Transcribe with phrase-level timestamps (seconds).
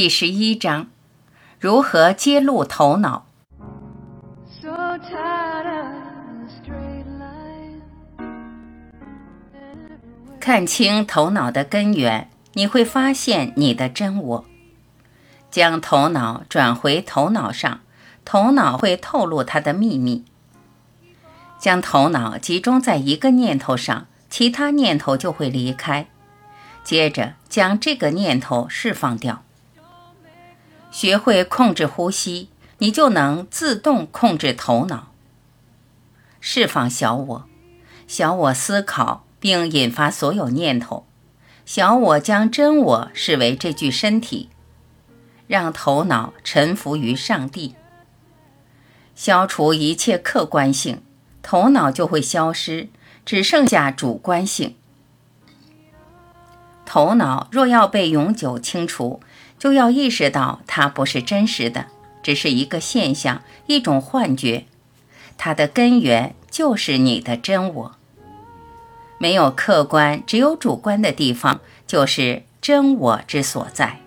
[0.00, 0.86] 第十一章：
[1.58, 3.26] 如何揭露头脑？
[10.38, 14.44] 看清头脑的根源，你会发现你的真我。
[15.50, 17.80] 将头脑转回头脑上，
[18.24, 20.24] 头脑会透露它的秘密。
[21.58, 26.06] 将头脑集中在一个念头上，其他念头就会离开。
[26.84, 29.42] 接着将这个念头释放掉。
[31.00, 35.12] 学会控制呼吸，你就能自动控制头脑。
[36.40, 37.44] 释放小我，
[38.08, 41.06] 小我思考并引发所有念头。
[41.64, 44.48] 小我将真我视为这具身体，
[45.46, 47.76] 让头脑臣服于上帝。
[49.14, 51.00] 消除一切客观性，
[51.42, 52.88] 头脑就会消失，
[53.24, 54.74] 只剩下主观性。
[56.90, 59.20] 头脑若要被永久清除，
[59.58, 61.88] 就要意识到它不是真实的，
[62.22, 64.64] 只是一个现象，一种幻觉。
[65.36, 67.94] 它的根源就是你的真我。
[69.18, 73.98] 没有客观，只有主观的地方，就是真我之所在。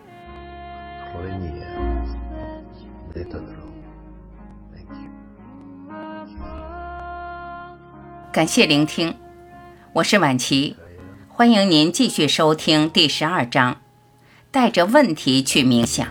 [8.31, 9.15] 感谢聆听，
[9.93, 10.75] 我是晚琪。
[11.41, 13.81] 欢迎您继续收听第十二章。
[14.51, 16.07] 带着问题去冥想。